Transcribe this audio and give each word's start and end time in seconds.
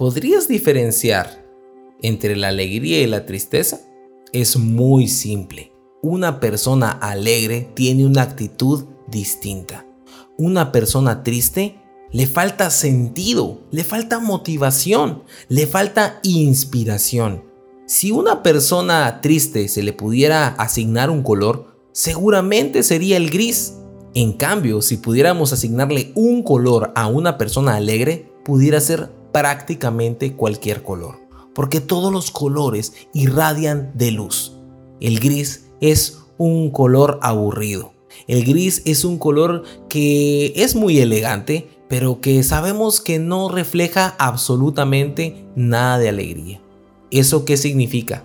¿Podrías 0.00 0.48
diferenciar 0.48 1.44
entre 2.00 2.34
la 2.34 2.48
alegría 2.48 3.02
y 3.02 3.06
la 3.06 3.26
tristeza? 3.26 3.82
Es 4.32 4.56
muy 4.56 5.08
simple. 5.08 5.74
Una 6.00 6.40
persona 6.40 6.90
alegre 6.90 7.70
tiene 7.74 8.06
una 8.06 8.22
actitud 8.22 8.86
distinta. 9.08 9.86
Una 10.38 10.72
persona 10.72 11.22
triste 11.22 11.82
le 12.12 12.26
falta 12.26 12.70
sentido, 12.70 13.60
le 13.72 13.84
falta 13.84 14.20
motivación, 14.20 15.22
le 15.48 15.66
falta 15.66 16.18
inspiración. 16.22 17.44
Si 17.84 18.10
una 18.10 18.42
persona 18.42 19.20
triste 19.20 19.68
se 19.68 19.82
le 19.82 19.92
pudiera 19.92 20.46
asignar 20.46 21.10
un 21.10 21.22
color, 21.22 21.76
seguramente 21.92 22.84
sería 22.84 23.18
el 23.18 23.28
gris. 23.28 23.74
En 24.14 24.32
cambio, 24.32 24.80
si 24.80 24.96
pudiéramos 24.96 25.52
asignarle 25.52 26.10
un 26.14 26.42
color 26.42 26.90
a 26.96 27.06
una 27.06 27.36
persona 27.36 27.76
alegre, 27.76 28.32
pudiera 28.46 28.80
ser 28.80 29.19
prácticamente 29.32 30.34
cualquier 30.34 30.82
color, 30.82 31.18
porque 31.54 31.80
todos 31.80 32.12
los 32.12 32.30
colores 32.30 32.92
irradian 33.12 33.92
de 33.94 34.10
luz. 34.12 34.56
El 35.00 35.20
gris 35.20 35.66
es 35.80 36.18
un 36.38 36.70
color 36.70 37.18
aburrido. 37.22 37.92
El 38.26 38.44
gris 38.44 38.82
es 38.84 39.04
un 39.04 39.18
color 39.18 39.64
que 39.88 40.52
es 40.56 40.74
muy 40.74 40.98
elegante, 40.98 41.68
pero 41.88 42.20
que 42.20 42.42
sabemos 42.42 43.00
que 43.00 43.18
no 43.18 43.48
refleja 43.48 44.14
absolutamente 44.18 45.46
nada 45.56 45.98
de 45.98 46.08
alegría. 46.08 46.60
¿Eso 47.10 47.44
qué 47.44 47.56
significa? 47.56 48.24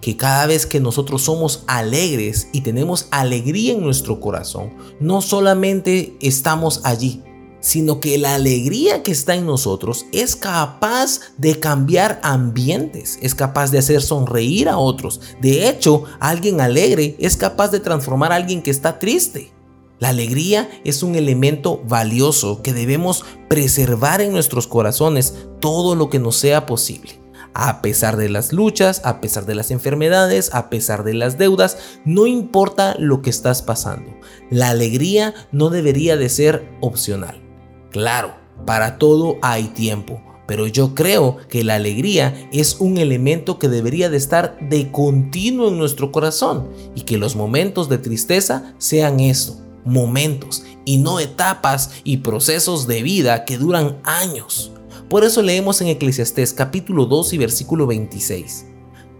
Que 0.00 0.16
cada 0.16 0.46
vez 0.46 0.66
que 0.66 0.80
nosotros 0.80 1.22
somos 1.22 1.64
alegres 1.66 2.48
y 2.52 2.60
tenemos 2.60 3.08
alegría 3.10 3.72
en 3.74 3.82
nuestro 3.82 4.20
corazón, 4.20 4.74
no 5.00 5.20
solamente 5.20 6.16
estamos 6.20 6.80
allí, 6.84 7.22
sino 7.62 8.00
que 8.00 8.18
la 8.18 8.34
alegría 8.34 9.02
que 9.02 9.12
está 9.12 9.34
en 9.34 9.46
nosotros 9.46 10.04
es 10.12 10.36
capaz 10.36 11.20
de 11.38 11.58
cambiar 11.58 12.20
ambientes, 12.22 13.18
es 13.22 13.34
capaz 13.34 13.70
de 13.70 13.78
hacer 13.78 14.02
sonreír 14.02 14.68
a 14.68 14.76
otros. 14.76 15.20
De 15.40 15.68
hecho, 15.68 16.04
alguien 16.20 16.60
alegre 16.60 17.16
es 17.18 17.38
capaz 17.38 17.70
de 17.70 17.80
transformar 17.80 18.32
a 18.32 18.36
alguien 18.36 18.60
que 18.60 18.70
está 18.70 18.98
triste. 18.98 19.52
La 20.00 20.08
alegría 20.08 20.68
es 20.84 21.04
un 21.04 21.14
elemento 21.14 21.80
valioso 21.86 22.60
que 22.60 22.72
debemos 22.72 23.24
preservar 23.48 24.20
en 24.20 24.32
nuestros 24.32 24.66
corazones 24.66 25.46
todo 25.60 25.94
lo 25.94 26.10
que 26.10 26.18
nos 26.18 26.36
sea 26.36 26.66
posible. 26.66 27.22
A 27.54 27.82
pesar 27.82 28.16
de 28.16 28.28
las 28.28 28.52
luchas, 28.52 29.02
a 29.04 29.20
pesar 29.20 29.46
de 29.46 29.54
las 29.54 29.70
enfermedades, 29.70 30.52
a 30.54 30.70
pesar 30.70 31.04
de 31.04 31.14
las 31.14 31.38
deudas, 31.38 31.76
no 32.04 32.26
importa 32.26 32.96
lo 32.98 33.22
que 33.22 33.30
estás 33.30 33.62
pasando. 33.62 34.10
La 34.50 34.70
alegría 34.70 35.34
no 35.52 35.70
debería 35.70 36.16
de 36.16 36.28
ser 36.30 36.68
opcional. 36.80 37.51
Claro, 37.92 38.34
para 38.66 38.98
todo 38.98 39.36
hay 39.42 39.64
tiempo, 39.64 40.20
pero 40.46 40.66
yo 40.66 40.94
creo 40.94 41.36
que 41.48 41.62
la 41.62 41.74
alegría 41.74 42.48
es 42.52 42.76
un 42.80 42.96
elemento 42.96 43.58
que 43.58 43.68
debería 43.68 44.08
de 44.08 44.16
estar 44.16 44.58
de 44.60 44.90
continuo 44.90 45.68
en 45.68 45.78
nuestro 45.78 46.10
corazón 46.10 46.68
y 46.94 47.02
que 47.02 47.18
los 47.18 47.36
momentos 47.36 47.88
de 47.88 47.98
tristeza 47.98 48.74
sean 48.78 49.20
eso, 49.20 49.60
momentos 49.84 50.64
y 50.84 50.98
no 50.98 51.20
etapas 51.20 51.90
y 52.02 52.18
procesos 52.18 52.86
de 52.86 53.02
vida 53.02 53.44
que 53.44 53.58
duran 53.58 53.98
años. 54.04 54.72
Por 55.08 55.24
eso 55.24 55.42
leemos 55.42 55.80
en 55.82 55.88
Eclesiastés 55.88 56.54
capítulo 56.54 57.04
2 57.04 57.34
y 57.34 57.38
versículo 57.38 57.86
26. 57.86 58.66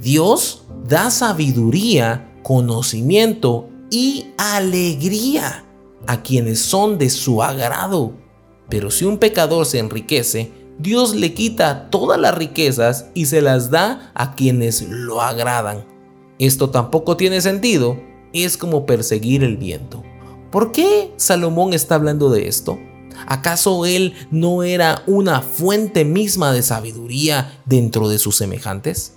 Dios 0.00 0.62
da 0.88 1.10
sabiduría, 1.10 2.32
conocimiento 2.42 3.68
y 3.90 4.26
alegría 4.38 5.64
a 6.06 6.22
quienes 6.22 6.60
son 6.60 6.96
de 6.98 7.10
su 7.10 7.42
agrado. 7.42 8.14
Pero 8.70 8.90
si 8.90 9.04
un 9.04 9.18
pecador 9.18 9.66
se 9.66 9.78
enriquece, 9.78 10.52
Dios 10.78 11.14
le 11.14 11.34
quita 11.34 11.90
todas 11.90 12.18
las 12.18 12.34
riquezas 12.34 13.06
y 13.12 13.26
se 13.26 13.42
las 13.42 13.70
da 13.70 14.12
a 14.14 14.34
quienes 14.34 14.82
lo 14.88 15.20
agradan. 15.20 15.84
Esto 16.38 16.70
tampoco 16.70 17.18
tiene 17.18 17.42
sentido, 17.42 18.00
es 18.32 18.56
como 18.56 18.86
perseguir 18.86 19.44
el 19.44 19.58
viento. 19.58 20.02
¿Por 20.50 20.72
qué 20.72 21.12
Salomón 21.16 21.74
está 21.74 21.96
hablando 21.96 22.30
de 22.30 22.48
esto? 22.48 22.78
¿Acaso 23.26 23.84
él 23.84 24.14
no 24.30 24.62
era 24.62 25.02
una 25.06 25.42
fuente 25.42 26.04
misma 26.04 26.52
de 26.52 26.62
sabiduría 26.62 27.60
dentro 27.66 28.08
de 28.08 28.18
sus 28.18 28.36
semejantes? 28.36 29.14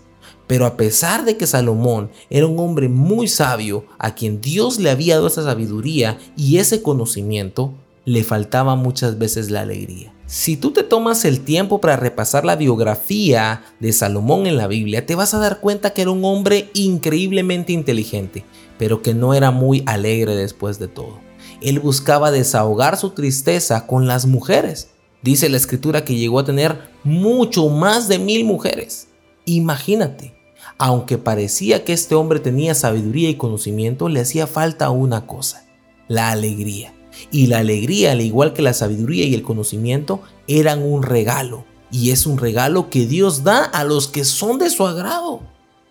Pero 0.48 0.66
a 0.66 0.76
pesar 0.76 1.24
de 1.24 1.38
que 1.38 1.48
Salomón 1.48 2.12
era 2.30 2.46
un 2.46 2.60
hombre 2.60 2.90
muy 2.90 3.28
sabio, 3.28 3.86
a 3.98 4.14
quien 4.14 4.42
Dios 4.42 4.80
le 4.80 4.90
había 4.90 5.16
dado 5.16 5.28
esa 5.28 5.44
sabiduría 5.44 6.18
y 6.36 6.58
ese 6.58 6.82
conocimiento, 6.82 7.74
le 8.06 8.24
faltaba 8.24 8.76
muchas 8.76 9.18
veces 9.18 9.50
la 9.50 9.62
alegría. 9.62 10.14
Si 10.26 10.58
tú 10.58 10.72
te 10.72 10.84
tomas 10.84 11.26
el 11.26 11.42
tiempo 11.42 11.80
para 11.80 11.96
repasar 11.96 12.44
la 12.44 12.56
biografía 12.56 13.64
de 13.80 13.94
Salomón 13.94 14.48
en 14.48 14.58
la 14.58 14.68
Biblia, 14.68 15.06
te 15.06 15.16
vas 15.16 15.34
a 15.34 15.40
dar 15.40 15.60
cuenta 15.60 15.92
que 15.92 16.02
era 16.02 16.12
un 16.12 16.26
hombre 16.26 16.70
increíblemente 16.74 17.72
inteligente, 17.72 18.44
pero 18.78 19.02
que 19.02 19.14
no 19.14 19.34
era 19.34 19.52
muy 19.52 19.84
alegre 19.86 20.36
después 20.36 20.80
de 20.80 20.88
todo. 20.88 21.20
Él 21.62 21.80
buscaba 21.80 22.32
desahogar 22.32 22.98
su 22.98 23.12
tristeza 23.12 23.86
con 23.86 24.08
las 24.08 24.26
mujeres. 24.26 24.90
Dice 25.22 25.48
la 25.50 25.58
escritura 25.58 26.04
que 26.04 26.16
llegó 26.16 26.40
a 26.40 26.46
tener 26.46 26.90
mucho 27.04 27.70
más 27.70 28.08
de 28.08 28.20
mil 28.20 28.44
mujeres. 28.44 29.08
Imagínate, 29.46 30.36
aunque 30.78 31.18
parecía 31.18 31.86
que 31.86 31.94
este 31.94 32.16
hombre 32.16 32.40
tenía 32.40 32.76
sabiduría 32.76 33.30
y 33.30 33.36
conocimiento, 33.36 34.10
le 34.10 34.22
hacía 34.22 34.48
falta 34.48 34.90
una 34.90 35.26
cosa, 35.28 35.66
la 36.08 36.32
alegría. 36.32 36.94
Y 37.32 37.48
la 37.48 37.60
alegría, 37.60 38.12
al 38.12 38.22
igual 38.22 38.54
que 38.54 38.62
la 38.62 38.74
sabiduría 38.74 39.26
y 39.26 39.34
el 39.34 39.44
conocimiento, 39.44 40.22
eran 40.48 40.84
un 40.84 41.04
regalo. 41.04 41.66
Y 41.92 42.12
es 42.12 42.26
un 42.26 42.38
regalo 42.38 42.90
que 42.90 43.06
Dios 43.06 43.44
da 43.44 43.64
a 43.64 43.84
los 43.84 44.08
que 44.08 44.26
son 44.26 44.58
de 44.58 44.70
su 44.70 44.86
agrado. 44.86 45.42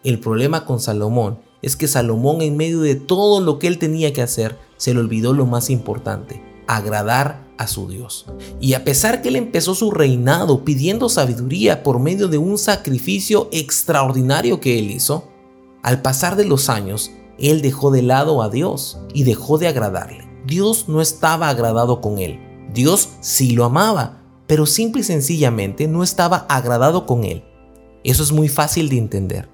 El 0.05 0.19
problema 0.19 0.65
con 0.65 0.81
Salomón 0.81 1.39
es 1.63 1.77
que 1.77 1.87
Salomón 1.87 2.43
en 2.43 2.57
medio 2.57 2.81
de 2.81 2.97
todo 2.97 3.41
lo 3.41 3.59
que 3.59 3.69
él 3.69 3.79
tenía 3.79 4.13
que 4.13 4.23
hacer, 4.23 4.59
se 4.77 4.93
le 4.93 5.01
olvidó 5.01 5.33
lo 5.33 5.47
más 5.47 5.71
importante, 5.71 6.43
agradar 6.67 7.47
a 7.57 7.69
su 7.69 7.89
Dios. 7.89 8.27
Y 8.61 8.75
a 8.75 8.83
pesar 8.83 9.23
que 9.23 9.29
él 9.29 9.37
empezó 9.37 9.77
su 9.77 9.93
reinado 9.93 10.65
pidiendo 10.65 11.09
sabiduría 11.09 11.85
por 11.85 12.01
medio 12.01 12.27
de 12.27 12.39
un 12.39 12.59
sacrificio 12.59 13.49
extraordinario 13.53 14.59
que 14.59 14.81
él 14.81 14.91
hizo, 14.91 15.29
al 15.83 16.03
pasar 16.03 16.35
de 16.35 16.45
los 16.45 16.69
años, 16.69 17.13
él 17.39 17.63
dejó 17.63 17.93
de 17.93 18.03
lado 18.03 18.43
a 18.43 18.49
Dios 18.49 18.99
y 19.15 19.23
dejó 19.23 19.59
de 19.59 19.69
agradarle. 19.69 20.32
Dios 20.47 20.89
no 20.89 21.01
estaba 21.01 21.49
agradado 21.49 22.01
con 22.01 22.19
él. 22.19 22.41
Dios 22.73 23.11
sí 23.21 23.53
lo 23.53 23.65
amaba, 23.65 24.23
pero 24.47 24.67
simple 24.67 25.03
y 25.03 25.05
sencillamente 25.05 25.87
no 25.87 26.03
estaba 26.03 26.47
agradado 26.49 27.07
con 27.07 27.25
él. 27.25 27.45
Eso 28.05 28.23
es 28.23 28.33
muy 28.33 28.49
fácil 28.49 28.89
de 28.89 28.99
entender. 28.99 29.49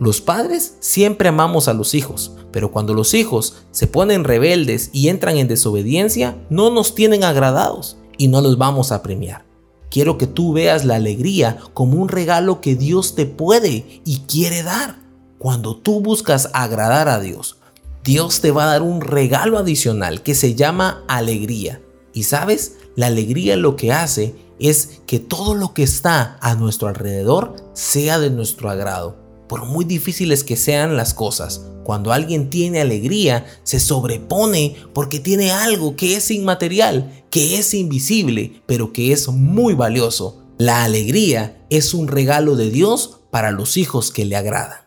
Los 0.00 0.20
padres 0.20 0.76
siempre 0.80 1.28
amamos 1.28 1.68
a 1.68 1.74
los 1.74 1.94
hijos, 1.94 2.32
pero 2.50 2.72
cuando 2.72 2.94
los 2.94 3.14
hijos 3.14 3.64
se 3.70 3.86
ponen 3.86 4.24
rebeldes 4.24 4.90
y 4.92 5.08
entran 5.08 5.36
en 5.36 5.48
desobediencia, 5.48 6.36
no 6.50 6.70
nos 6.70 6.94
tienen 6.94 7.22
agradados 7.22 7.98
y 8.18 8.28
no 8.28 8.40
los 8.40 8.58
vamos 8.58 8.92
a 8.92 9.02
premiar. 9.02 9.44
Quiero 9.90 10.18
que 10.18 10.26
tú 10.26 10.52
veas 10.52 10.84
la 10.84 10.96
alegría 10.96 11.58
como 11.74 12.02
un 12.02 12.08
regalo 12.08 12.60
que 12.60 12.74
Dios 12.74 13.14
te 13.14 13.26
puede 13.26 14.02
y 14.04 14.18
quiere 14.26 14.62
dar. 14.64 14.98
Cuando 15.38 15.76
tú 15.76 16.00
buscas 16.00 16.50
agradar 16.52 17.08
a 17.08 17.20
Dios, 17.20 17.58
Dios 18.04 18.42
te 18.42 18.50
va 18.50 18.64
a 18.64 18.66
dar 18.66 18.82
un 18.82 19.00
regalo 19.00 19.56
adicional 19.56 20.22
que 20.22 20.34
se 20.34 20.54
llama 20.54 21.04
alegría. 21.08 21.80
Y 22.12 22.24
sabes, 22.24 22.74
la 22.96 23.06
alegría 23.06 23.56
lo 23.56 23.76
que 23.76 23.92
hace 23.92 24.34
es 24.60 25.00
que 25.06 25.18
todo 25.18 25.54
lo 25.54 25.72
que 25.72 25.84
está 25.84 26.36
a 26.42 26.54
nuestro 26.54 26.88
alrededor 26.88 27.56
sea 27.72 28.18
de 28.18 28.28
nuestro 28.28 28.68
agrado. 28.68 29.16
Por 29.48 29.64
muy 29.64 29.86
difíciles 29.86 30.44
que 30.44 30.56
sean 30.56 30.98
las 30.98 31.14
cosas, 31.14 31.62
cuando 31.82 32.12
alguien 32.12 32.50
tiene 32.50 32.82
alegría, 32.82 33.46
se 33.62 33.80
sobrepone 33.80 34.76
porque 34.92 35.18
tiene 35.18 35.50
algo 35.50 35.96
que 35.96 36.16
es 36.16 36.30
inmaterial, 36.30 37.24
que 37.30 37.56
es 37.58 37.72
invisible, 37.72 38.60
pero 38.66 38.92
que 38.92 39.12
es 39.12 39.28
muy 39.28 39.72
valioso. 39.72 40.42
La 40.58 40.84
alegría 40.84 41.66
es 41.70 41.94
un 41.94 42.08
regalo 42.08 42.54
de 42.54 42.70
Dios 42.70 43.20
para 43.30 43.50
los 43.50 43.78
hijos 43.78 44.10
que 44.10 44.26
le 44.26 44.36
agradan. 44.36 44.83